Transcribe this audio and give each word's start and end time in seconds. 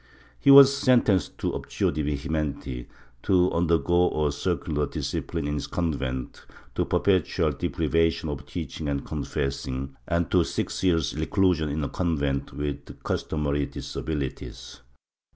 He 0.39 0.49
was 0.49 0.75
sentenced 0.75 1.37
to 1.37 1.53
abjure 1.53 1.91
de 1.91 2.01
vehementi, 2.01 2.87
to 3.21 3.51
undergo 3.53 4.25
a 4.25 4.31
circular 4.31 4.87
discipline 4.87 5.47
in 5.47 5.53
his 5.53 5.67
convent, 5.67 6.43
to 6.73 6.85
perpetual 6.85 7.51
deprivation 7.51 8.27
of 8.27 8.47
teaching 8.47 8.87
and 8.87 9.05
confessing, 9.05 9.95
and 10.07 10.31
to 10.31 10.43
six 10.43 10.81
years' 10.83 11.15
reclusion 11.15 11.69
in 11.69 11.83
a 11.83 11.89
convent, 11.89 12.51
with 12.51 12.85
the 12.85 12.93
customary 12.95 13.67
disabilities. 13.67 14.81